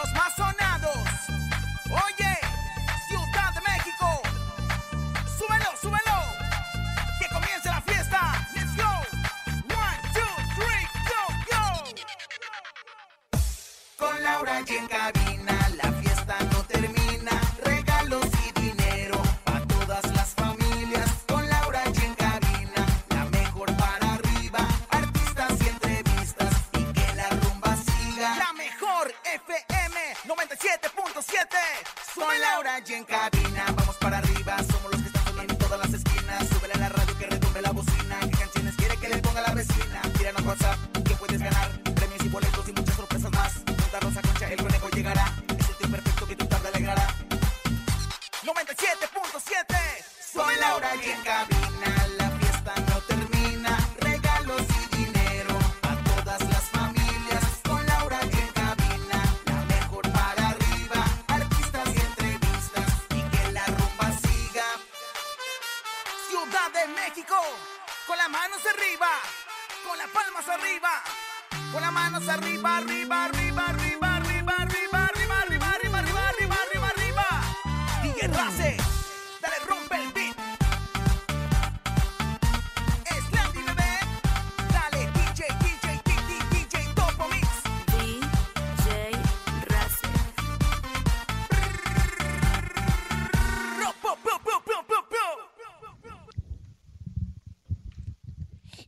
[0.00, 0.49] was my son.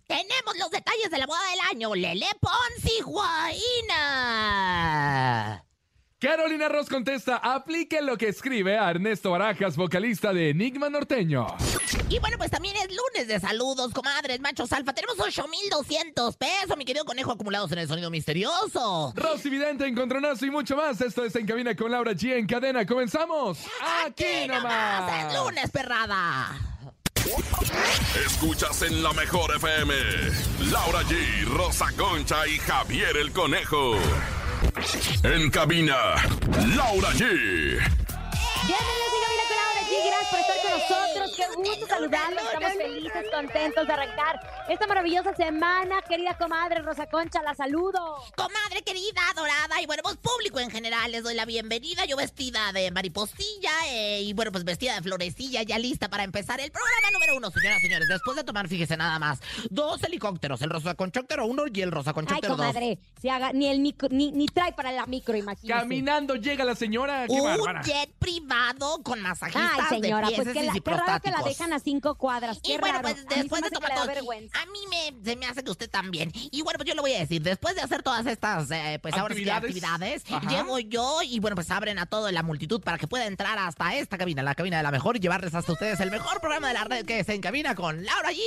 [0.06, 1.94] Tenemos los detalles de la boda del año.
[1.94, 4.42] Lele Pons y Guaina.
[6.18, 11.48] Carolina Ross contesta, aplique lo que escribe a Ernesto Barajas, vocalista de Enigma Norteño.
[12.12, 14.92] Y bueno, pues también es lunes de saludos, comadres, machos alfa.
[14.92, 19.14] Tenemos 8,200 pesos, mi querido conejo, acumulados en el sonido misterioso.
[19.16, 21.00] Rosy Vidente, Encontronazo y mucho más.
[21.00, 22.36] Esto es En Cabina con Laura G.
[22.36, 23.60] En cadena, comenzamos.
[24.04, 25.32] Aquí nomás.
[25.32, 26.50] Es lunes, perrada.
[28.26, 29.94] Escuchas en la mejor FM.
[30.70, 33.94] Laura G, Rosa Concha y Javier el Conejo.
[35.22, 35.96] En cabina,
[36.76, 37.20] Laura G.
[38.66, 39.92] Bienvenidos a Cabina con Laura G.
[40.06, 40.41] Gracias por
[40.78, 41.36] nosotros.
[41.36, 42.42] Qué gusto saludarlos.
[42.44, 46.02] Estamos felices, contentos de arrancar esta maravillosa semana.
[46.02, 48.16] Querida comadre Rosa Concha, la saludo.
[48.36, 52.04] Comadre querida, adorada y bueno, pues público en general, les doy la bienvenida.
[52.04, 56.60] Yo vestida de mariposilla eh, y bueno, pues vestida de florecilla, ya lista para empezar
[56.60, 58.08] el programa número uno, señoras y señores.
[58.08, 59.40] Después de tomar, fíjese nada más,
[59.70, 62.66] dos helicópteros, el rosa conchóptero uno y el rosa Ay, conchóptero dos.
[62.66, 65.78] comadre, si haga, ni el micro, ni, ni trae para la micro, imagínese.
[65.80, 67.26] Caminando llega la señora.
[67.26, 67.82] ¡Qué Un bárbara!
[67.82, 71.30] jet privado con masajistas Ay, señora, de pues pies qué, la, y qué raro que
[71.30, 72.58] la dejan a cinco cuadras.
[72.62, 73.08] Qué Y bueno, raro.
[73.14, 74.02] pues se después de que tomar todo,
[74.32, 76.30] a mí me, se me hace que usted también.
[76.34, 79.14] Y bueno, pues yo le voy a decir, después de hacer todas estas, eh, pues
[79.14, 80.24] ahora sí que Actividades.
[80.48, 83.94] llego yo y bueno, pues abren a toda la multitud para que pueda entrar hasta
[83.94, 86.74] esta cabina, la cabina de la mejor, y llevarles hasta ustedes el mejor programa de
[86.74, 88.38] la red que es En Cabina con Laura G.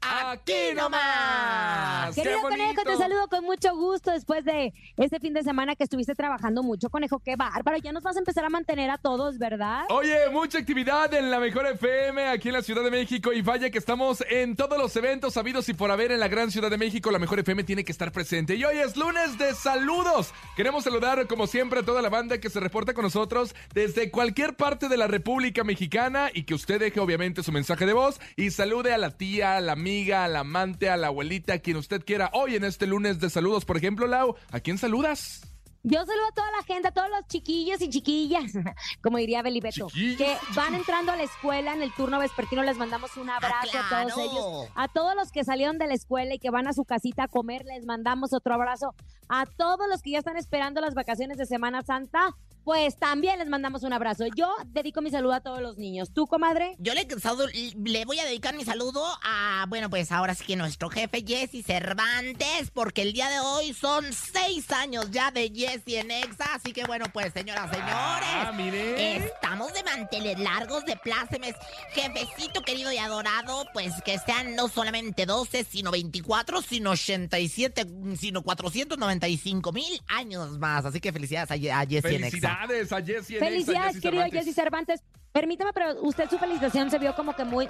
[0.00, 2.14] ¡Aquí nomás!
[2.14, 5.84] ¡Qué Querido Conejo, te saludo con mucho gusto después de este fin de semana que
[5.84, 6.90] estuviste trabajando mucho.
[6.90, 7.76] Conejo, qué bárbaro.
[7.78, 9.84] Ya nos vas a empezar a mantener a todos, ¿verdad?
[9.90, 13.68] Oye, mucha actividad en la Mejor FM aquí en la Ciudad de México y vaya
[13.68, 16.78] que estamos en todos los eventos habidos y por haber en la gran Ciudad de
[16.78, 17.10] México.
[17.10, 18.54] La Mejor FM tiene que estar presente.
[18.54, 20.32] Y hoy es lunes de saludos.
[20.54, 24.54] Queremos saludar como siempre a toda la banda que se reporta con nosotros desde cualquier
[24.54, 28.52] parte de la República Mexicana y que usted deje obviamente su mensaje de voz y
[28.52, 31.76] salude a la tía, a la amiga, a la amante, a la abuelita, a quien
[31.76, 32.30] usted quiera.
[32.34, 35.51] Hoy en este lunes de saludos, por ejemplo, Lau, ¿a quién saludas?
[35.84, 38.52] Yo saludo a toda la gente, a todos los chiquillos y chiquillas,
[39.02, 42.62] como diría Belibeto, que van entrando a la escuela en el turno vespertino.
[42.62, 44.70] Les mandamos un abrazo a todos ellos.
[44.76, 47.28] A todos los que salieron de la escuela y que van a su casita a
[47.28, 48.94] comer, les mandamos otro abrazo.
[49.28, 53.48] A todos los que ya están esperando las vacaciones de Semana Santa, pues también les
[53.48, 54.24] mandamos un abrazo.
[54.36, 56.12] Yo dedico mi saludo a todos los niños.
[56.12, 56.76] ¿Tú, comadre?
[56.78, 57.48] Yo le, saludo-
[57.84, 61.64] le voy a dedicar mi saludo a, bueno, pues ahora sí que nuestro jefe Jesse
[61.64, 66.72] Cervantes, porque el día de hoy son seis años ya de Jesse en Exa, así
[66.72, 67.88] que bueno, pues señoras, señores.
[67.92, 69.16] Ah, mire.
[69.16, 71.54] Estamos de manteles largos, de plácemes.
[71.92, 77.86] Jefecito querido y adorado, pues que sean no solamente 12, sino 24, sino 87,
[78.18, 80.84] sino 495 mil años más.
[80.84, 82.51] Así que felicidades a, a Jesse en Exa.
[82.52, 84.44] Felicidades a Jessy Felicidades, Jessy querido Cervantes.
[84.44, 85.02] Jesse Cervantes.
[85.32, 87.68] Permítame, pero usted su felicitación se vio como que muy...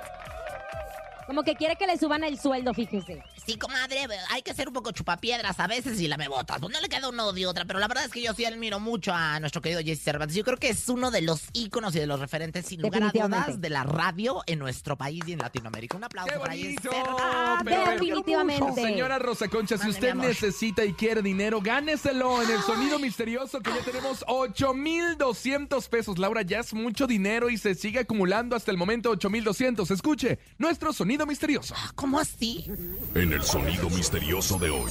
[1.27, 3.23] Como que quiere que le suban el sueldo, fíjese.
[3.47, 6.59] Sí, comadre, hay que ser un poco chupapiedras a veces y la me botas.
[6.61, 8.81] Pues no le queda uno de otra, pero la verdad es que yo sí admiro
[8.81, 10.37] mucho a nuestro querido Jesse Cervantes.
[10.37, 13.11] Yo creo que es uno de los íconos y de los referentes, sin lugar a
[13.11, 15.97] dudas, de la radio en nuestro país y en Latinoamérica.
[15.97, 16.81] Un aplauso ¡Qué para Jesse!
[16.83, 17.91] Cervantes.
[18.01, 18.83] Definitivamente.
[18.83, 23.71] Señora Rosa Concha, si usted necesita y quiere dinero, gáneselo en el sonido misterioso que
[23.71, 26.19] ya tenemos 8,200 pesos.
[26.19, 29.91] Laura, ya es mucho dinero y se sigue acumulando hasta el momento 8,200.
[29.91, 31.75] Escuche, nuestro sonido misterioso.
[31.95, 32.71] ¿Cómo así?
[33.15, 34.91] En el sonido misterioso de hoy.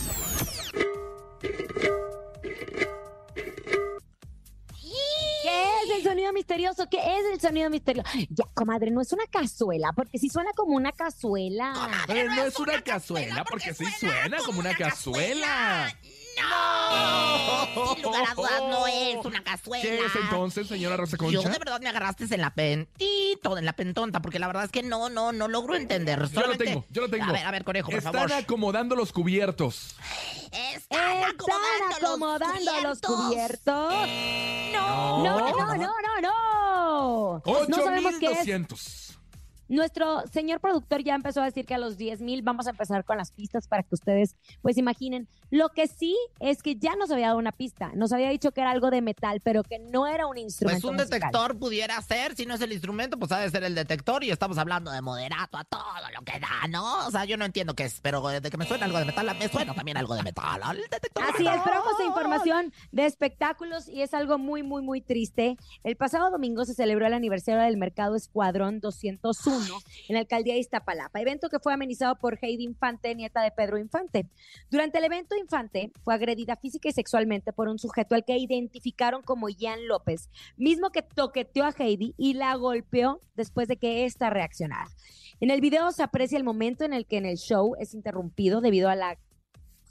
[5.44, 6.88] ¿Qué es el sonido misterioso?
[6.90, 8.10] ¿Qué es el sonido misterioso?
[8.30, 11.74] Ya, comadre, no es una cazuela, porque sí suena como una cazuela.
[12.08, 15.94] Pero no es una cazuela, porque sí suena como una cazuela.
[16.50, 17.94] ¡No!
[17.96, 19.82] Sin lugar a dudas, no es una cazuela.
[19.84, 21.50] ¿Qué es entonces, señora Rosa Yo Concha?
[21.50, 24.84] de verdad me agarraste en la pentito, en la pentonta, porque la verdad es que
[24.84, 26.28] no, no, no logro entender.
[26.30, 27.26] Yo lo tengo, yo lo tengo.
[27.26, 28.34] A ver, a ver, conejo, por Están favor.
[28.34, 29.96] acomodando los cubiertos.
[30.52, 33.94] Están ¿Están acomodando, acomodando los cubiertos.
[33.94, 33.94] cubiertos?
[34.74, 37.42] No, no, no, no, no, no.
[37.68, 38.32] No sabemos qué es.
[38.42, 39.11] 8,200.
[39.72, 43.06] Nuestro señor productor ya empezó a decir que a los 10 mil vamos a empezar
[43.06, 45.30] con las pistas para que ustedes pues imaginen.
[45.50, 47.90] Lo que sí es que ya nos había dado una pista.
[47.96, 50.90] Nos había dicho que era algo de metal, pero que no era un Pues instrumento
[50.90, 51.20] un musical.
[51.22, 54.32] detector pudiera ser, si no es el instrumento, pues ha de ser el detector y
[54.32, 55.82] estamos hablando de moderato a todo
[56.14, 57.08] lo que da, ¿no?
[57.08, 59.26] O sea, yo no entiendo qué es, pero de que me suena algo de metal,
[59.40, 60.62] me suena también algo de metal.
[60.72, 61.24] El detector.
[61.24, 65.56] Así es, pero esta información de espectáculos y es algo muy, muy, muy triste.
[65.86, 69.61] El pasado domingo se celebró el aniversario del Mercado Escuadrón 201
[70.08, 73.78] en la alcaldía de Iztapalapa, evento que fue amenizado por Heidi Infante, nieta de Pedro
[73.78, 74.28] Infante.
[74.70, 79.22] Durante el evento, Infante fue agredida física y sexualmente por un sujeto al que identificaron
[79.22, 84.30] como Ian López, mismo que toqueteó a Heidi y la golpeó después de que ésta
[84.30, 84.90] reaccionara.
[85.40, 88.62] En el video se aprecia el momento en el que en el show es interrumpido
[88.62, 89.18] debido a la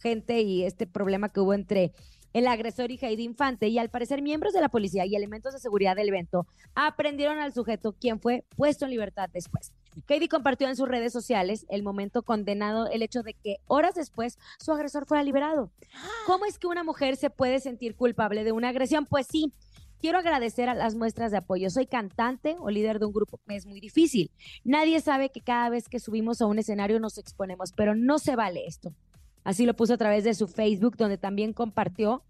[0.00, 1.92] gente y este problema que hubo entre
[2.32, 5.58] el agresor y Heidi Infante y al parecer miembros de la policía y elementos de
[5.58, 9.72] seguridad del evento aprendieron al sujeto quien fue puesto en libertad después.
[10.08, 14.38] Heidi compartió en sus redes sociales el momento condenado el hecho de que horas después
[14.58, 15.70] su agresor fuera liberado.
[16.26, 19.06] ¿Cómo es que una mujer se puede sentir culpable de una agresión?
[19.06, 19.52] Pues sí.
[20.00, 21.68] Quiero agradecer a las muestras de apoyo.
[21.68, 24.30] Soy cantante o líder de un grupo es muy difícil.
[24.64, 28.34] Nadie sabe que cada vez que subimos a un escenario nos exponemos, pero no se
[28.34, 28.94] vale esto.
[29.44, 32.22] Así lo puso a través de su Facebook, donde también compartió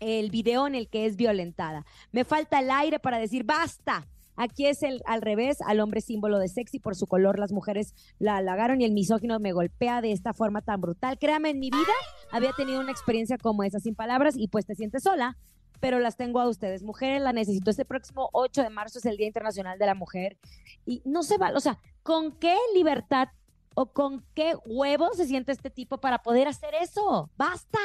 [0.00, 1.84] el video en el que es violentada.
[2.12, 4.06] Me falta el aire para decir basta.
[4.36, 7.94] Aquí es el al revés, al hombre símbolo de sexy por su color, las mujeres
[8.18, 11.18] la halagaron y el misógino me golpea de esta forma tan brutal.
[11.18, 11.92] Créame, en mi vida
[12.32, 15.36] había tenido una experiencia como esa, sin palabras, y pues te sientes sola,
[15.78, 16.82] pero las tengo a ustedes.
[16.82, 17.70] Mujeres, las necesito.
[17.70, 20.36] Este próximo 8 de marzo es el Día Internacional de la Mujer
[20.84, 23.28] y no se va, o sea, ¿con qué libertad
[23.74, 27.30] o con qué huevo se siente este tipo para poder hacer eso?
[27.36, 27.78] ¡Basta!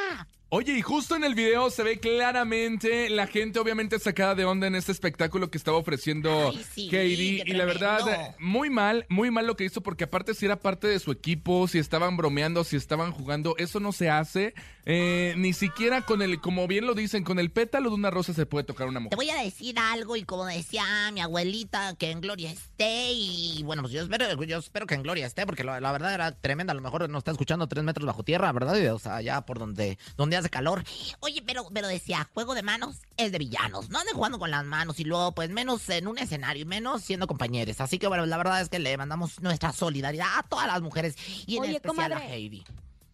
[0.52, 4.66] Oye, y justo en el video se ve claramente la gente obviamente sacada de onda
[4.66, 7.44] en este espectáculo que estaba ofreciendo Ay, sí, Katie.
[7.46, 10.88] Y la verdad, muy mal, muy mal lo que hizo, porque aparte si era parte
[10.88, 14.54] de su equipo, si estaban bromeando, si estaban jugando, eso no se hace.
[14.86, 18.34] Eh, ni siquiera con el, como bien lo dicen, con el pétalo de una rosa
[18.34, 19.16] se puede tocar una Te mujer.
[19.16, 20.82] voy a decir algo y como decía
[21.12, 25.04] mi abuelita, que en Gloria esté y bueno, pues yo espero, yo espero que en
[25.04, 27.84] Gloria esté porque la, la verdad era tremenda, a lo mejor nos está escuchando tres
[27.84, 28.76] metros bajo tierra, ¿verdad?
[28.82, 30.82] Y, o sea, allá por donde, donde hace calor.
[31.20, 34.64] Oye, pero, pero decía, juego de manos es de villanos, no anden jugando con las
[34.64, 37.80] manos y luego pues menos en un escenario y menos siendo compañeros.
[37.80, 41.16] Así que bueno, la verdad es que le mandamos nuestra solidaridad a todas las mujeres
[41.46, 42.64] y en Oye, especial a Heidi.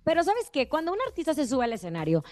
[0.07, 0.69] Pero ¿sabes qué?
[0.69, 2.23] Cuando un artista se sube al escenario,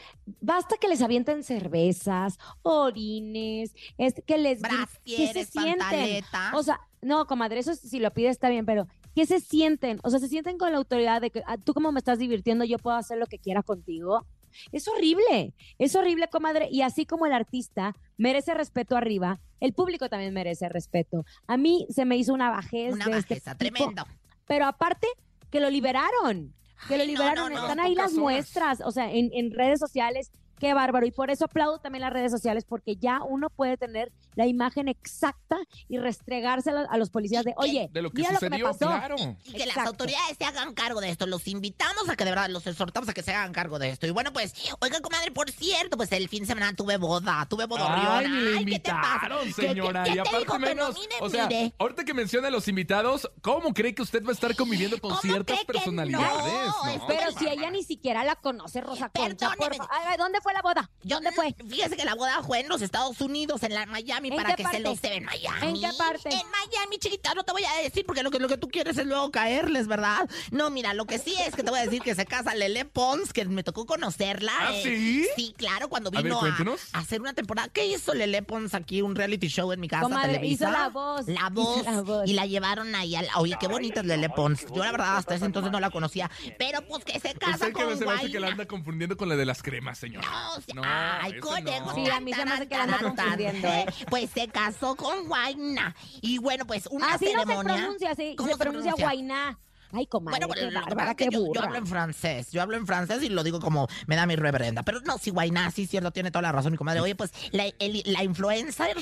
[0.41, 4.63] basta que les avienten cervezas, orines, es que les
[5.05, 6.25] ¿qué se sienten?
[6.53, 8.87] O sea, no, comadre, eso si lo pides está bien, pero
[9.17, 9.99] ¿qué se sienten?
[10.05, 12.65] O sea, se sienten con la autoridad de que ah, tú como me estás divirtiendo,
[12.65, 14.25] yo puedo hacer lo que quiera contigo.
[14.73, 16.69] Es horrible, es horrible, comadre.
[16.71, 21.25] Y así como el artista merece respeto arriba, el público también merece respeto.
[21.47, 24.05] A mí se me hizo una bajez Una de este bajeza tipo, tremendo.
[24.47, 25.07] pero aparte
[25.51, 26.55] que lo liberaron,
[26.89, 27.63] que lo Ay, liberaron, no, no.
[27.63, 28.19] están ahí las horas.
[28.19, 30.31] muestras, o sea, en, en redes sociales,
[30.65, 31.05] qué bárbaro.
[31.05, 34.89] Y por eso aplaudo también las redes sociales, porque ya uno puede tener la imagen
[34.89, 38.67] exacta y restregársela a los policías de, oye, De lo que mira lo que sucedió,
[38.67, 38.87] me pasó.
[38.87, 39.17] claro.
[39.45, 39.91] Y que las Exacto.
[39.91, 41.27] autoridades se hagan cargo de esto.
[41.27, 44.07] Los invitamos a que de verdad los exhortamos a que se hagan cargo de esto.
[44.07, 47.67] Y bueno, pues, oiga, comadre, por cierto, pues el fin de semana tuve boda, tuve
[47.67, 48.07] bodorrión.
[48.09, 49.11] Ay, Ay, ¿qué te pasa?
[49.13, 50.05] invitaron, ¿Qué- qué- señora.
[50.05, 51.01] qué y te aparte dijo menos, no?
[51.01, 51.75] Mire, o sea, mire.
[51.79, 55.11] ahorita que menciona a los invitados, ¿cómo cree que usted va a estar conviviendo con
[55.11, 56.53] ¿Cómo ciertas personalidades?
[56.69, 56.85] no?
[56.85, 56.91] no?
[56.91, 59.75] Es Pero Qué si ella ni siquiera la conoce, Rosa Concha, por
[60.17, 60.91] ¿Dónde fue la boda?
[61.03, 61.55] Yo- ¿Dónde fue?
[61.69, 64.63] Fíjese que la boda fue en los Estados Unidos, en la Miami, ¿En para que
[64.65, 64.79] parte?
[64.79, 65.69] se lo en Miami.
[65.69, 66.29] ¿En qué parte?
[66.31, 68.97] En Miami, chiquita, no te voy a decir porque lo que, lo que tú quieres
[68.99, 70.29] es luego caerles, ¿verdad?
[70.51, 72.85] No, mira, lo que sí es que te voy a decir que se casa Lele
[72.85, 74.53] Pons, que me tocó conocerla.
[74.59, 75.27] ¿Ah, eh, sí?
[75.37, 76.57] Sí, claro, cuando A ver, vino a,
[76.93, 77.69] a hacer una temporada.
[77.69, 79.03] ¿Qué hizo Lele Pons aquí?
[79.03, 80.65] Un reality show en mi casa, Comadre, Televisa.
[80.69, 81.85] hizo la voz, La voz.
[81.85, 82.29] la voz.
[82.29, 83.29] Y la llevaron ahí al...
[83.37, 84.67] Oye, qué bonita es Lele Pons.
[84.75, 86.31] Yo la verdad hasta ese entonces no la conocía.
[86.59, 89.17] Pero pues que se casa Usted que con se me hace que la anda confundiendo
[89.17, 90.27] con la de las cremas, señora.
[90.65, 91.87] Sea, No, ay, conejo.
[91.87, 91.95] no.
[91.95, 93.69] Sí, a mí se me hace que la tan, confundiendo.
[93.69, 93.87] ¿eh?
[94.11, 95.95] Pues se casó con Guayna.
[96.23, 97.75] Y bueno, pues una Así no se ceremonia.
[97.77, 98.35] pronuncia, así.
[98.37, 99.59] ¿Cómo Se pronuncia guainá.
[99.95, 101.65] Ay, comadre, Bueno, qué bárbara, qué yo, yo burra.
[101.65, 104.83] hablo en francés, yo hablo en francés y lo digo como me da mi reverenda.
[104.83, 107.01] Pero no, si Guayna, sí, cierto, tiene toda la razón, mi comadre.
[107.01, 108.97] Oye, pues la, el- la influencer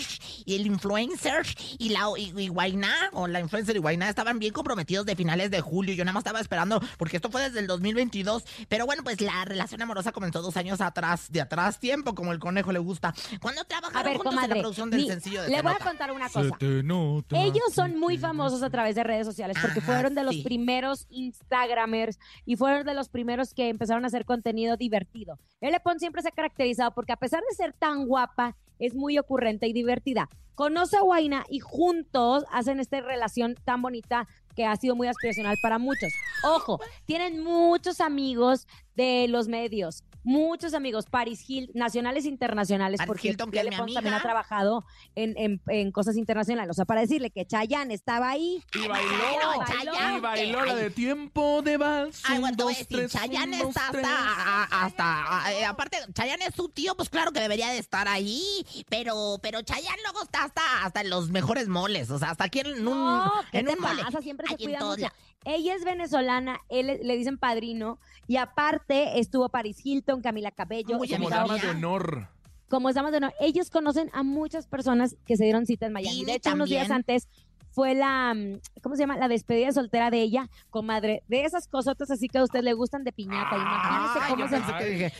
[0.44, 1.46] y el influencer
[1.78, 5.50] y la y, y Guayna, o la influencer y Guayna estaban bien comprometidos de finales
[5.50, 5.94] de julio.
[5.94, 8.44] Yo nada más estaba esperando, porque esto fue desde el 2022.
[8.68, 12.38] Pero bueno, pues la relación amorosa comenzó dos años atrás, de atrás tiempo, como el
[12.38, 13.14] conejo le gusta.
[13.40, 15.84] Cuando trabajaron A ver, juntos en la producción del mi- sencillo de le voy a
[15.84, 16.56] contar una Se cosa.
[16.58, 17.38] te nota.
[17.40, 20.42] Ellos son muy famosos a través de redes sociales porque Ajá, fueron de los sí.
[20.42, 25.38] primeros Instagramers y fueron de los primeros que empezaron a hacer contenido divertido.
[25.60, 29.18] Ele Pons siempre se ha caracterizado porque a pesar de ser tan guapa, es muy
[29.18, 30.28] ocurrente y divertida.
[30.54, 35.56] Conoce a Huayna y juntos hacen esta relación tan bonita que ha sido muy aspiracional
[35.62, 36.12] para muchos.
[36.44, 43.08] Ojo, tienen muchos amigos de los medios, muchos amigos, Paris Hilton, nacionales e internacionales, Paris
[43.08, 43.58] porque Hilton, que
[43.94, 44.84] también ha trabajado
[45.14, 46.70] en, en- en cosas internacionales.
[46.70, 48.62] O sea, para decirle que Chayanne estaba ahí.
[48.74, 52.22] Y bailó, Chayanne, y bailó la de tiempo de vals.
[52.24, 54.04] Ay, bueno, dos, decir, tres, Chayanne un, dos, está tres.
[54.06, 58.42] hasta, hasta, eh, aparte, Chayanne es su tío, pues claro que debería de estar ahí,
[58.88, 62.60] pero, pero Chayanne luego está hasta, hasta en los mejores moles, o sea, hasta aquí
[62.60, 64.02] en un, No, ¿qué en un mole.
[64.22, 65.06] Siempre se Aquí en cuida mucho.
[65.44, 70.98] Ella es venezolana, él le- le dicen padrino, y aparte estuvo Paris Hilton, Camila Cabello,
[70.98, 72.28] Muy Como han amiga quedado- dama de honor.
[72.68, 73.34] como damas de honor.
[73.40, 76.14] Ellos conocen a muchas personas que se dieron cita en Miami.
[76.14, 77.28] Dini de hecho, unos días antes
[77.70, 79.16] fue la, mm, ¿cómo se llama?
[79.16, 81.22] La despedida de soltera de ella, comadre.
[81.28, 83.56] De esas cosotas así que a usted le gustan de piñata.
[83.56, 84.78] Imagínese Ay, cómo se...
[84.78, 85.12] que dije,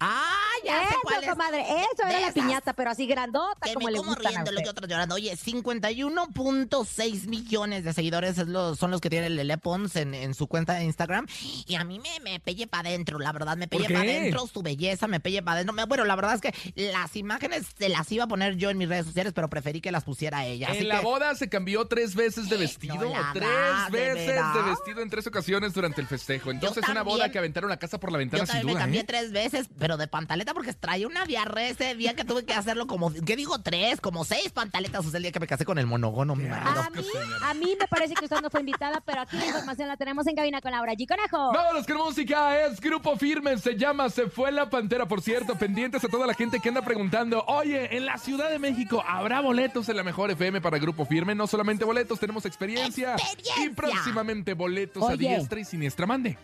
[0.00, 1.30] ah, ya sé cuál Eso, es.
[1.30, 4.52] comadre, eso era De la piñata, pero así grandota Que como me le como riendo,
[4.52, 5.14] lo que otros llorando.
[5.16, 10.34] Oye, 51.6 millones de seguidores es lo- son los que tiene Lele Pons en, en
[10.34, 11.26] su cuenta de Instagram.
[11.66, 14.46] Y a mí me, me pelle para adentro, la verdad, me ¿Por pelle para adentro,
[14.46, 15.86] su belleza me pelle para adentro.
[15.86, 16.52] Bueno, la verdad es que
[16.92, 19.92] las imágenes se las iba a poner yo en mis redes sociales, pero preferí que
[19.92, 20.68] las pusiera ella.
[20.70, 22.94] Así En la boda se cambió tres veces de vestido.
[22.96, 26.50] no la tres hagas, ¿de veces de vestido en tres ocasiones durante el festejo.
[26.50, 27.04] Entonces, una también.
[27.16, 28.80] boda que aventaron la casa por la ventana yo sin también me duda.
[28.82, 29.04] cambié ¿eh?
[29.04, 32.86] tres veces, pero de pantaleta porque traía una diarrea ese día que tuve que hacerlo
[32.86, 33.58] como, ¿qué digo?
[33.60, 35.04] Tres, como seis pantaletas.
[35.06, 36.80] O sea, el día que me casé con el monogono, mi marido.
[36.80, 37.04] A mí,
[37.42, 40.26] a mí me parece que usted no fue invitada, pero aquí la información la tenemos
[40.26, 41.06] en cabina con Laura G.
[41.06, 41.52] Conejo.
[41.52, 46.04] Vámonos con música, es Grupo Firme, se llama Se fue la Pantera, por cierto, pendientes
[46.04, 49.88] a toda la gente que anda preguntando, oye, en la Ciudad de México, ¿habrá boletos
[49.88, 51.34] en la Mejor FM para Grupo Firme?
[51.34, 53.64] No solamente boletos, tenemos experiencia, ¡Experiencia!
[53.64, 55.28] y próximamente boletos a Oye.
[55.28, 56.38] Diestra y siniestra, mande.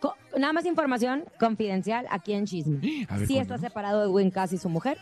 [0.00, 2.78] Co- nada más información confidencial aquí en Chisme.
[3.10, 4.98] Ver, Sí está separado Edwin Cass y su mujer.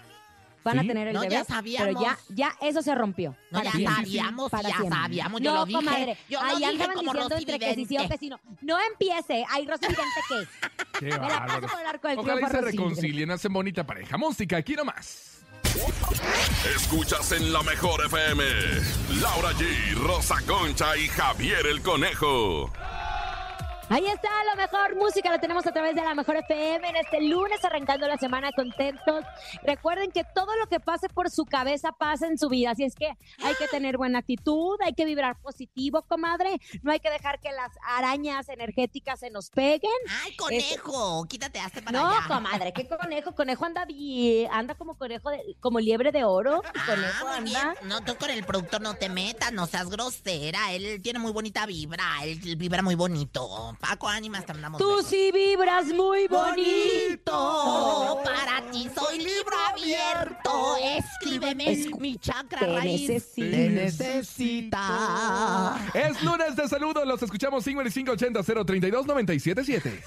[0.65, 0.85] Van ¿Sí?
[0.85, 1.89] a tener el No, bebé, ya sabíamos.
[1.89, 3.37] pero ya, ya eso se rompió.
[3.53, 3.95] No, ya siempre.
[3.95, 4.99] sabíamos, Para ya siempre.
[4.99, 5.77] sabíamos, yo no, lo dije.
[5.79, 8.09] comadre, Yo lo ahí dije como diciendo entre que sí sí o Vidente.
[8.15, 8.41] que sí no.
[8.63, 10.69] No empiece, ay, Rosy Vidente, ¿qué?
[10.99, 14.17] Qué Me la paso por el arco del Ojalá y se reconcilien, hacen bonita pareja.
[14.17, 15.43] Música, aquí nomás.
[16.75, 18.43] Escuchas en la mejor FM.
[19.21, 22.73] Laura G, Rosa Concha y Javier el Conejo.
[23.89, 27.21] Ahí está la mejor música, la tenemos a través de la mejor FM en este
[27.23, 29.25] lunes, arrancando la semana contentos.
[29.63, 32.97] Recuerden que todo lo que pase por su cabeza pasa en su vida, así es
[32.97, 33.07] que
[33.45, 36.61] hay que tener buena actitud, hay que vibrar positivo, comadre.
[36.83, 39.91] No hay que dejar que las arañas energéticas se nos peguen.
[40.25, 42.27] Ay, conejo, quítate, hazte para No, allá.
[42.27, 43.37] comadre, ¿qué conejo?
[43.37, 46.61] Conejo anda bien, anda como conejo, de- como liebre de oro.
[46.87, 47.75] Conejo Ah, anda.
[47.81, 47.89] bien.
[47.89, 50.73] No, tú con el productor no te metas, no seas grosera.
[50.73, 53.76] Él tiene muy bonita vibra, él vibra muy bonito.
[53.81, 55.11] Paco, ánimas, te mandamos Tú besos.
[55.11, 57.33] sí vibras muy bonito.
[57.33, 60.77] Bonito, para ti soy libro abierto.
[60.83, 63.51] Escríbeme, Escu- mi chakra te raíz necesito.
[63.51, 65.79] te necesita.
[65.95, 70.03] Es lunes de saludos, los escuchamos 5580 032 977.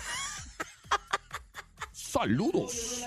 [1.91, 3.03] Saludos.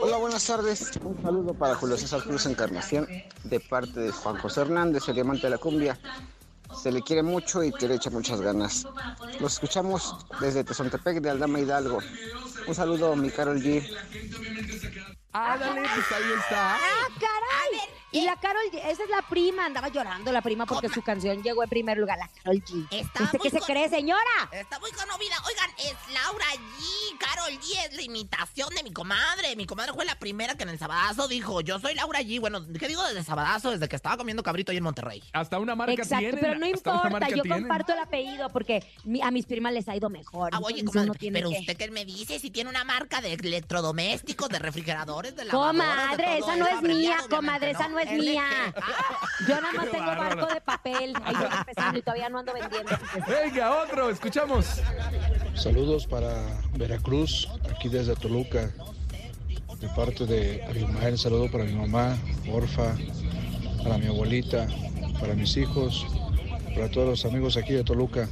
[0.00, 0.90] Hola, buenas tardes.
[1.02, 3.08] Un saludo para Julio César Cruz Encarnación
[3.44, 5.98] de parte de Juan José Hernández, el diamante de la cumbia.
[6.74, 8.86] Se le quiere mucho y que le echa muchas ganas.
[9.40, 11.98] Los escuchamos desde Tezontepec de Aldama Hidalgo.
[12.66, 13.86] Un saludo, mi Carol G.
[15.32, 16.76] Ándale, pues ahí está.
[16.76, 17.91] ¡Ah, caray!
[18.12, 20.94] Y la Carol G, esa es la prima, andaba llorando la prima porque Coma.
[20.94, 22.86] su canción llegó en primer lugar, la Carol G.
[22.90, 24.20] Está ¿Usted muy qué se con- cree, señora?
[24.52, 25.34] Está muy conmovida.
[25.46, 26.44] Oigan, es Laura
[26.78, 27.18] G.
[27.18, 29.56] Carol G es la imitación de mi comadre.
[29.56, 32.38] Mi comadre fue la primera que en el sabadazo dijo, yo soy Laura G.
[32.38, 33.70] Bueno, ¿qué digo desde sabadazo?
[33.70, 35.22] Desde que estaba comiendo cabrito ahí en Monterrey.
[35.32, 36.40] Hasta una marca Exacto, tienen.
[36.40, 37.60] pero no hasta una importa, marca yo tienen.
[37.62, 40.50] comparto el apellido porque mi- a mis primas les ha ido mejor.
[40.52, 43.22] Ah, oye, entonces comadre, tiene pero que- usted qué me dice si tiene una marca
[43.22, 47.28] de electrodomésticos, de refrigeradores, de lavadoras, de Comadre, todo esa no eso es mía, abreviado,
[47.28, 48.44] comadre, esa no es Mía.
[48.76, 50.36] Ah, Yo nada más tengo bárbaro.
[50.36, 52.90] barco de papel, ahí voy empezando y todavía no ando vendiendo.
[53.26, 54.80] Venga, otro, escuchamos.
[55.54, 56.42] Saludos para
[56.74, 58.70] Veracruz, aquí desde Toluca.
[59.78, 62.16] De parte de Abimael, saludo para mi mamá,
[62.48, 62.94] Orfa,
[63.82, 64.68] para mi abuelita,
[65.18, 66.06] para mis hijos,
[66.74, 68.28] para todos los amigos aquí de Toluca.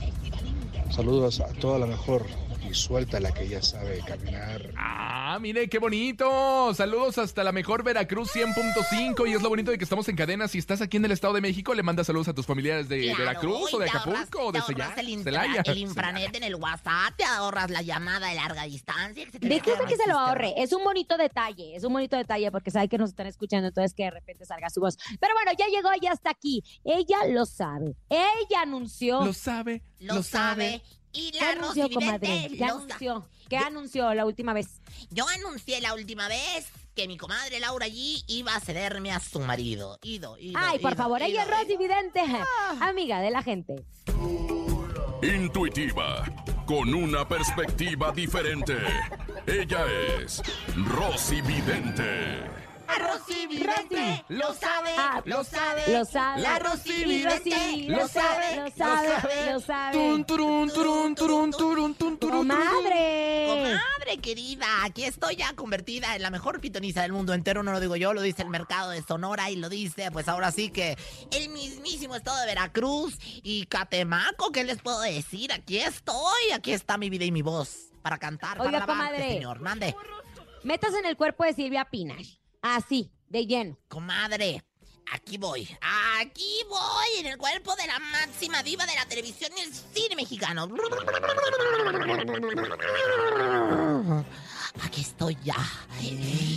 [0.91, 2.27] Saludos a toda la mejor
[2.71, 4.71] y suelta la que ya sabe caminar.
[4.77, 6.73] Ah, mire, qué bonito.
[6.75, 9.29] Saludos hasta la mejor Veracruz 100.5.
[9.29, 10.47] Y es lo bonito de que estamos en cadena.
[10.49, 13.03] Si estás aquí en el Estado de México, le mandas saludos a tus familiares de
[13.03, 14.95] Claro, Veracruz o de Acapulco o de Celaya.
[14.99, 15.63] el, infra- Celaya.
[15.65, 19.25] el infranet en el WhatsApp, te ahorras la llamada de larga distancia.
[19.25, 20.55] que se te Déjeme queda que se lo ahorre.
[20.57, 23.95] Es un bonito detalle, es un bonito detalle porque sabe que nos están escuchando, entonces
[23.95, 24.97] que de repente salga su voz.
[25.21, 26.63] Pero bueno, ya llegó, ya está aquí.
[26.85, 27.97] Ella lo sabe.
[28.09, 29.25] Ella anunció.
[29.25, 30.83] Lo sabe, Lo, sabe.
[31.13, 32.49] Y ¿Qué la anunció, Rosy comadre?
[32.57, 33.27] ¿Qué anunció?
[33.49, 34.81] ¿Qué anunció la última vez?
[35.11, 39.41] Yo anuncié la última vez que mi comadre Laura G iba a cederme a su
[39.41, 39.99] marido.
[40.03, 42.89] Ido, ido, Ay, por ido, favor, ella es Rosy Vidente, Ah.
[42.89, 43.85] amiga de la gente.
[45.23, 46.25] Intuitiva,
[46.67, 48.77] con una perspectiva diferente.
[49.47, 49.85] Ella
[50.23, 50.43] es
[50.77, 52.45] Rosy Vidente.
[52.99, 55.83] La Rosy Vidente lo sabe, Ah, lo sabe.
[55.93, 56.43] Lo sabe.
[56.43, 59.93] La Rosy Vidente lo sabe, lo sabe, lo sabe.
[59.93, 62.49] Tun, turun, turun, turun, turun, tun, turun, turun.
[62.49, 63.47] Comadre.
[63.49, 67.81] Comadre querida, aquí estoy ya convertida en la mejor pitoniza del mundo entero, no lo
[67.81, 70.97] digo yo, lo dice el mercado de Sonora y lo dice, pues ahora sí que
[71.31, 75.53] el mismísimo estado de Veracruz y Catemaco, ¿qué les puedo decir?
[75.53, 79.35] Aquí estoy, aquí está mi vida y mi voz para cantar, Oiga, para alabarte, comadre.
[79.35, 79.95] señor, mande.
[80.63, 82.25] Metas en el cuerpo de Silvia Pinal.
[82.63, 83.79] Así, de lleno.
[83.89, 84.63] Comadre,
[85.13, 85.67] aquí voy,
[86.21, 90.15] aquí voy en el cuerpo de la máxima diva de la televisión y el cine
[90.17, 90.69] mexicano.
[94.85, 95.57] Aquí estoy ya.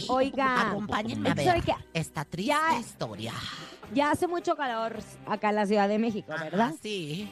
[0.10, 0.70] Oiga.
[0.72, 3.34] Acompáñenme a ¿sabe ver esta triste Ya- historia.
[3.94, 6.68] Ya hace mucho calor acá en la Ciudad de México, ¿verdad?
[6.70, 7.32] Ajá, sí.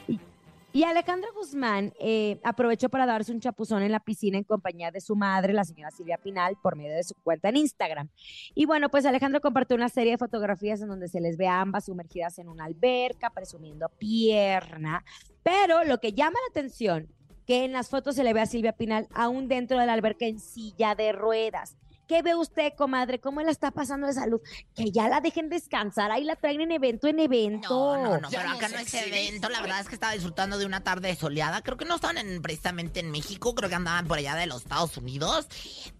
[0.74, 5.02] Y Alejandra Guzmán eh, aprovechó para darse un chapuzón en la piscina en compañía de
[5.02, 8.08] su madre, la señora Silvia Pinal, por medio de su cuenta en Instagram.
[8.54, 11.60] Y bueno, pues Alejandra compartió una serie de fotografías en donde se les ve a
[11.60, 15.04] ambas sumergidas en una alberca, presumiendo pierna.
[15.42, 17.08] Pero lo que llama la atención,
[17.46, 20.24] que en las fotos se le ve a Silvia Pinal aún dentro de la alberca
[20.24, 21.76] en silla de ruedas.
[22.12, 23.20] ¿Qué ve usted, comadre?
[23.20, 24.38] ¿Cómo la está pasando de salud?
[24.74, 27.70] Que ya la dejen descansar, ahí la traen en evento en evento.
[27.96, 29.48] No, no, no, pero acá no es evento.
[29.48, 31.62] La verdad es que estaba disfrutando de una tarde soleada.
[31.62, 34.60] Creo que no estaban en- precisamente en México, creo que andaban por allá de los
[34.60, 35.46] Estados Unidos.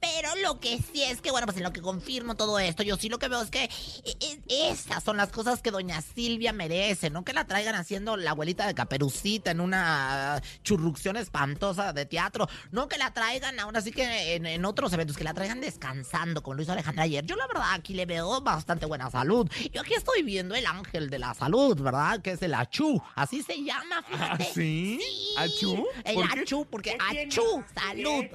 [0.03, 2.99] Pero lo que sí es que, bueno, pues en lo que confirmo todo esto, yo
[2.99, 6.53] sí lo que veo es que e- e- esas son las cosas que doña Silvia
[6.53, 12.05] merece, no que la traigan haciendo la abuelita de Caperucita en una churrucción espantosa de
[12.05, 15.63] teatro, no que la traigan ahora sí que en, en otros eventos, que la traigan
[15.63, 16.02] descansando,
[16.43, 17.25] como lo hizo Alejandra ayer.
[17.25, 19.49] Yo la verdad aquí le veo bastante buena salud.
[19.73, 22.21] Yo aquí estoy viendo el ángel de la salud, ¿verdad?
[22.23, 24.45] Que es el Achú, así se llama, ¿Ah, fíjate.
[24.55, 25.01] sí?
[25.37, 25.87] ¿Achú?
[26.05, 26.25] El ¿Por?
[26.41, 28.25] Achú, porque Achú, salud.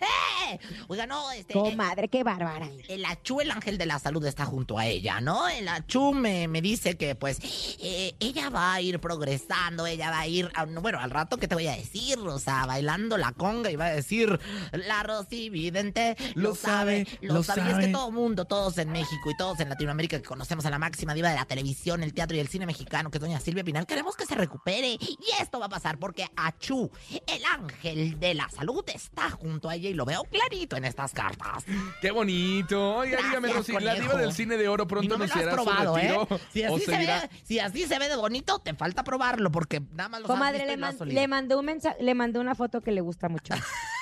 [0.00, 0.58] ¡Eh!
[0.88, 1.52] Oiga, no, este...
[1.54, 2.68] Comadre, qué bárbara.
[2.88, 5.48] el Achú, el ángel de la salud, está junto a ella, ¿no?
[5.48, 7.38] El Achú me, me dice que, pues,
[7.80, 11.46] eh, ella va a ir progresando, ella va a ir, a- bueno, al rato, ¿qué
[11.48, 12.18] te voy a decir?
[12.18, 14.40] O sea, bailando la conga y va a decir,
[14.72, 17.62] la Vidente lo, Lo sabe, sabe, lo, sabe.
[17.62, 20.70] Y es que todo mundo, todos en México y todos en Latinoamérica que conocemos a
[20.70, 23.38] la máxima diva de la televisión, el teatro y el cine mexicano, que es doña
[23.40, 24.88] Silvia Pinal, queremos que se recupere.
[25.00, 26.90] Y esto va a pasar porque Achú,
[27.26, 31.12] el ángel de la salud, está junto a ella y lo veo clarito en estas
[31.12, 31.64] cartas.
[32.00, 32.96] Qué bonito.
[32.96, 35.32] Oiga, Gracias, dígame, Rosy, la diva del cine de oro Y pronto no me lo
[35.32, 36.40] has anunciará probado, su ¿eh?
[36.52, 39.80] Si así, se seguirá- ve, si así se ve de bonito, te falta probarlo porque
[39.92, 42.90] nada más lo Comadre, le, man- le mandé un mensaje, le mandé una foto que
[42.92, 43.54] le gusta mucho.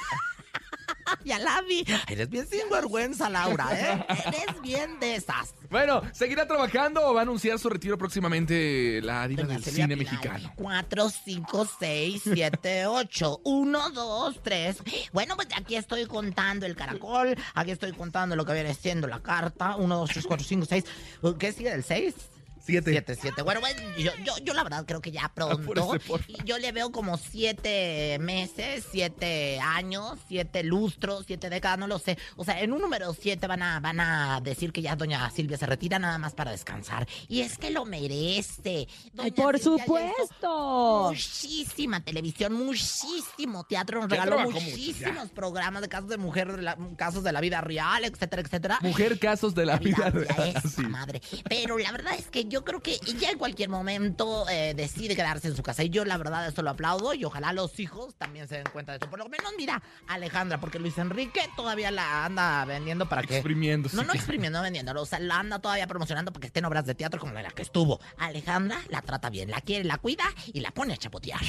[1.24, 1.84] Ya la vi.
[2.08, 4.06] Eres bien sinvergüenza, Laura, ¿eh?
[4.28, 5.54] Eres bien de esas.
[5.70, 9.84] Bueno, ¿seguirá trabajando o va a anunciar su retiro próximamente la diva Doña del Silvia
[9.84, 10.12] cine Pinal.
[10.12, 10.52] mexicano?
[10.56, 13.40] 4, 5, 6, 7, 8.
[13.44, 14.76] 1, 2, 3.
[15.12, 17.36] Bueno, pues aquí estoy contando el caracol.
[17.54, 19.76] Aquí estoy contando lo que viene siendo la carta.
[19.76, 20.84] 1, 2, 3, 4, 5, 6.
[21.38, 22.14] ¿Qué sigue del 6?
[22.68, 22.90] Siete.
[22.90, 23.40] Siete, siete.
[23.42, 25.54] Bueno, bueno, yo, yo, yo la verdad creo que ya pronto.
[25.62, 26.24] Apúrese.
[26.28, 31.98] Y Yo le veo como siete meses, siete años, siete lustros, siete décadas, no lo
[31.98, 32.18] sé.
[32.36, 35.56] O sea, en un número siete van a, van a decir que ya doña Silvia
[35.56, 37.08] se retira nada más para descansar.
[37.26, 38.86] Y es que lo merece.
[38.86, 41.06] Ay, Doña por Silvia supuesto.
[41.10, 46.76] Muchísima televisión, muchísimo teatro, nos regaló mucho, muchísimos programas de casos de mujer, de la-
[46.96, 48.78] casos de la vida real, etcétera, etcétera.
[48.82, 50.52] Mujer, casos de la vida real.
[50.56, 50.82] esa Sí.
[50.82, 51.20] madre.
[51.48, 55.48] Pero la verdad es que yo creo que ella en cualquier momento eh, decide quedarse
[55.48, 55.82] en su casa.
[55.82, 58.92] Y yo la verdad esto lo aplaudo y ojalá los hijos también se den cuenta
[58.92, 59.10] de esto.
[59.10, 63.36] Por lo menos mira Alejandra, porque Luis Enrique todavía la anda vendiendo para que...
[63.36, 63.88] Exprimiendo.
[63.92, 65.00] No, no exprimiendo, vendiendo.
[65.00, 67.50] O sea, la anda todavía promocionando para que esté en obras de teatro como la
[67.50, 68.00] que estuvo.
[68.18, 71.40] Alejandra la trata bien, la quiere, la cuida y la pone a chapotear.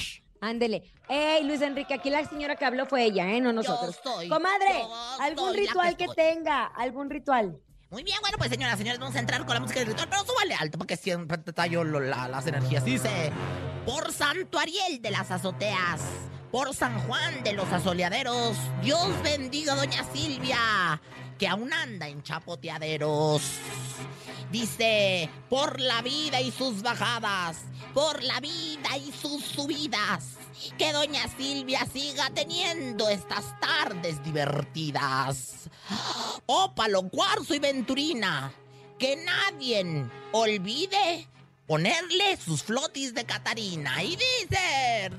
[0.41, 0.83] Ándele.
[1.09, 3.41] Ey, Luis Enrique, aquí la señora que habló fue ella, ¿eh?
[3.41, 3.99] No nosotros.
[4.01, 7.59] soy, Comadre, yo algún soy la que ritual que tenga, algún ritual.
[7.91, 10.23] Muy bien, bueno, pues señoras, señores, vamos a entrar con la música del ritual, pero
[10.23, 12.85] súbale alto porque siempre te tallo lo- la- las energías.
[12.85, 13.31] Dice,
[13.85, 15.99] por Santo Ariel de las azoteas,
[16.51, 21.01] por San Juan de los asoleaderos, Dios bendiga a Doña Silvia,
[21.39, 23.41] que aún anda en chapoteaderos.
[24.51, 27.57] Dice, por la vida y sus bajadas,
[27.93, 30.37] por la vida y sus subidas,
[30.77, 35.69] que Doña Silvia siga teniendo estas tardes divertidas.
[36.47, 38.51] Ópalo, cuarzo y venturina,
[38.97, 41.27] que nadie olvide
[41.67, 44.03] ponerle sus flotis de Catarina.
[44.03, 45.11] Y dice,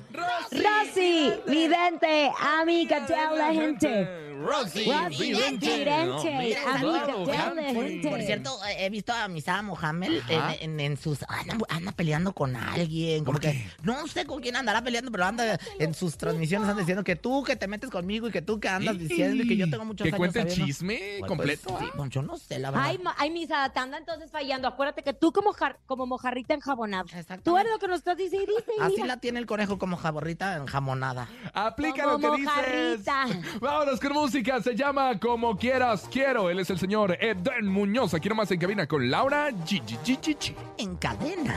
[0.51, 4.30] Rosy, vidente, amiga de la gente.
[4.45, 5.67] Rosy, Rosy, vidente.
[5.67, 7.75] vidente, Mira, amiga Bravo, de la Humphrey.
[7.75, 8.09] gente.
[8.11, 10.55] Por cierto, he visto a Misada Mohamed en, Ajá.
[10.61, 11.19] en- en sus.
[11.29, 13.25] Anda, anda peleando con alguien.
[13.25, 13.67] Como ¿Por que.
[13.83, 17.43] No sé con quién andará peleando, pero anda en sus transmisiones anda diciendo que tú
[17.45, 20.05] que te metes conmigo y que tú que andas diciendo y que yo tengo muchos
[20.05, 20.19] Que años.
[20.19, 21.69] cuente el chisme Bueno, completo.
[21.69, 21.93] pues, sí, ¿ah?
[21.97, 22.87] bueno, yo no sé, la verdad.
[22.89, 24.69] Ay, ma- ay, misa, te anda entonces fallando.
[24.69, 27.05] Acuérdate que tú como, jar- como mojarrita enjabonada.
[27.43, 28.73] Tú eres lo que nos estás diciendo y dice.
[28.79, 29.07] y Así mira.
[29.07, 31.29] la tiene el conejo como jaborrita enjamonada.
[31.53, 32.45] Aplica Como lo que dices.
[32.57, 33.27] mojarrita.
[33.61, 34.30] Vámonos con música.
[34.31, 36.51] Se llama Como Quieras Quiero.
[36.51, 38.15] Él es el señor Eden Muñoz.
[38.15, 39.83] Aquí nomás en cabina con Laura G.
[39.85, 40.55] G, G, G, G.
[40.79, 41.53] En cadena.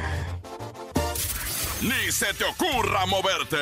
[1.83, 3.57] Ni se te ocurra moverte.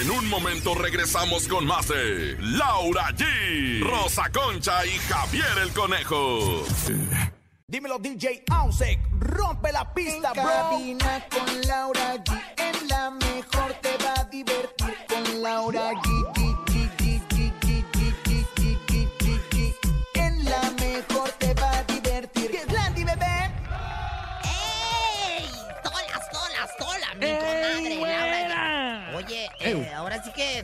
[0.00, 6.64] En un momento regresamos con más de Laura G, Rosa Concha y Javier el Conejo.
[7.66, 10.44] Dímelo DJ Ausek, rompe la pista, bro.
[10.44, 15.90] Cabina con Laura G, en la mejor te va a divertir con Laura.
[15.92, 16.13] G,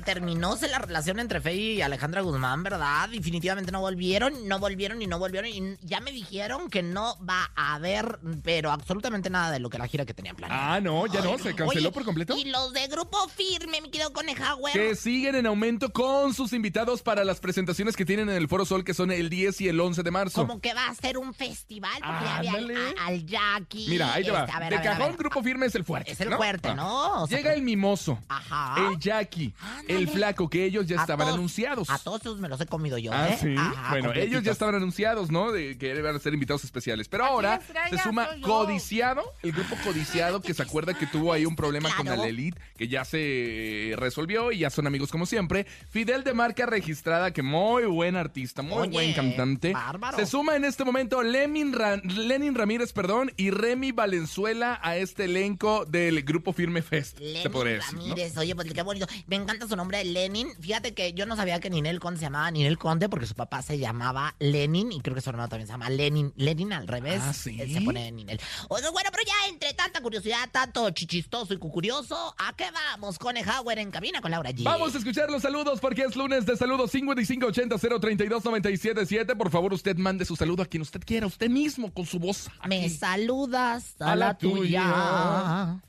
[0.00, 3.08] terminóse la relación entre Fey y Alejandra Guzmán, ¿verdad?
[3.08, 5.50] Definitivamente no volvieron, no volvieron y no volvieron.
[5.50, 9.78] Y ya me dijeron que no va a haber, pero absolutamente nada de lo que
[9.78, 10.74] la gira que tenían planeada.
[10.74, 11.38] Ah, no, ya no.
[11.38, 12.36] Se canceló Oye, por completo.
[12.36, 14.72] Y los de Grupo Firme, mi querido Coneja, güey.
[14.72, 18.64] Que siguen en aumento con sus invitados para las presentaciones que tienen en el Foro
[18.64, 20.46] Sol, que son el 10 y el 11 de marzo.
[20.46, 22.94] Como que va a ser un festival, porque ya había al, Ándale.
[22.98, 23.86] a- al Jackie.
[23.88, 24.40] Mira, ahí te va.
[24.40, 25.16] este, a ver, de a ver, a cajón, ver.
[25.16, 26.10] Grupo Firme es el fuerte.
[26.12, 26.36] Es el ¿no?
[26.36, 26.74] fuerte, Ah.
[26.74, 27.22] ¿no?
[27.22, 28.74] O sea, Llega el mimoso, Ajá.
[28.90, 29.54] el Jackie.
[29.96, 31.90] El flaco, que ellos ya A estaban todos- anunciados.
[31.90, 33.38] A todos esos me los he comido yo, Ah, ¿eh?
[33.40, 33.54] sí.
[33.56, 35.52] Ajá, bueno, ellos ya estaban anunciados, ¿no?
[35.52, 37.08] De que iban a ser invitados especiales.
[37.08, 41.56] Pero ahora se suma Codiciado, el grupo Codiciado, que se acuerda que tuvo ahí un
[41.56, 42.22] problema con Claro.
[42.22, 45.66] la Elite, que ya se resolvió y ya son amigos como siempre.
[45.90, 49.72] Fidel de marca registrada, que muy buen artista, muy Oye, buen cantante.
[49.72, 50.16] bárbaro.
[50.18, 51.74] Se suma en este momento Lenin,
[52.04, 57.18] Lenin Ramírez, perdón, y Remy Valenzuela a este elenco del grupo Firme Fest.
[57.18, 58.00] se Lenin podría decir, ¿no?
[58.08, 59.06] Ramírez, oye, pues qué bonito.
[59.26, 60.48] Me encanta su nombre, Lenin.
[60.60, 63.62] Fíjate que yo no sabía que Ninel Conde se llamaba Ninel Conde porque su papá
[63.62, 66.32] se llamaba Lenin y creo que su hermano también se llama Lenin.
[66.36, 67.20] Lenin al revés.
[67.24, 67.60] Ah, ¿sí?
[67.60, 68.40] él Se pone Ninel.
[68.68, 73.18] Oiga, bueno, pero ya entre tanta curiosidad, tanto chichistoso y cucurioso, ¿a qué vamos?
[73.18, 74.62] Conejauer en cabina con Laura G.
[74.64, 79.36] Vamos a escuchar los saludos porque es lunes de saludos 5580-032-977.
[79.36, 82.48] Por favor, usted mande su saludo a quien usted quiera, usted mismo, con su voz.
[82.68, 84.82] Me saludas a, A la, la tuya.
[84.82, 85.80] tuya.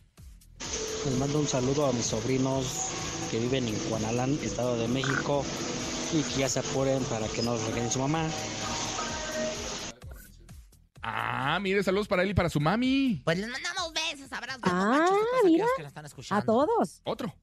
[1.05, 2.89] Les mando un saludo a mis sobrinos
[3.31, 5.43] que viven en Guanalán, Estado de México,
[6.13, 8.27] y que ya se apuren para que no los regañe su mamá.
[11.01, 13.21] Ah, mire, saludos para él y para su mami.
[13.23, 14.61] Pues les mandamos besos, abrazos.
[14.65, 15.07] Ah,
[15.45, 15.65] mira.
[15.75, 16.41] que nos están escuchando.
[16.41, 17.01] A todos.
[17.05, 17.33] Otro.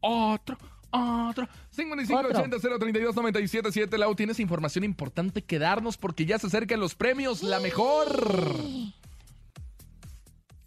[0.00, 0.58] Otro.
[0.90, 1.48] Otro.
[1.76, 3.96] 5580-032-977.
[3.96, 7.42] Lau, tienes información importante que darnos porque ya se acercan los premios.
[7.42, 8.08] La mejor.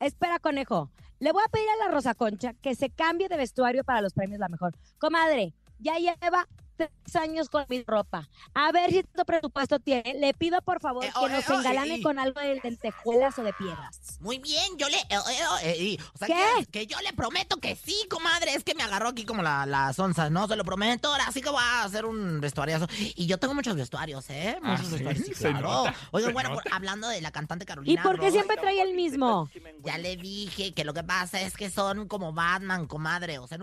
[0.00, 0.90] Espera, conejo.
[1.18, 4.12] Le voy a pedir a la Rosa Concha que se cambie de vestuario para los
[4.12, 4.74] premios La Mejor.
[4.98, 8.28] Comadre, ya lleva tres años con mi ropa.
[8.54, 10.14] A ver si tu presupuesto tiene.
[10.14, 12.60] Le pido, por favor, Eh, que oh, nos eh, oh, engalane eh, con algo de
[12.62, 14.18] lentejuelas o de piedras.
[14.20, 14.96] Muy bien, yo le...
[14.96, 16.66] eh, eh, eh, y- o sea, ¿Qué?
[16.66, 18.54] Que, que yo le prometo que sí, comadre.
[18.54, 20.46] Es que me agarró aquí como la, las onzas, ¿no?
[20.48, 21.10] Se lo prometo.
[21.10, 22.86] Ahora sí que voy a hacer un vestuariazo.
[23.16, 24.58] Y yo tengo muchos vestuarios, ¿eh?
[24.62, 24.92] Ah, Muchos ¿sí?
[24.94, 25.60] vestuarios, sí, claro.
[25.60, 28.80] nota, Oigan, bueno, por- hablando de la cantante ¿Y Carolina por qué Ross, siempre trae
[28.82, 29.48] el mismo?
[29.84, 33.38] Ya le dije que lo que pasa es que son como Batman, comadre.
[33.38, 33.58] O sea,